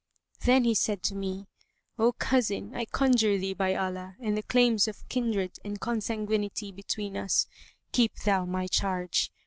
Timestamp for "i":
2.75-2.85